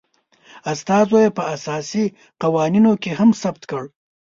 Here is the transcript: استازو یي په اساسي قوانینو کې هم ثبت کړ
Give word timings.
استازو 0.71 1.15
یي 1.23 1.29
په 1.37 1.43
اساسي 1.55 2.05
قوانینو 2.41 2.91
کې 3.01 3.11
هم 3.19 3.29
ثبت 3.41 3.63
کړ 3.71 3.83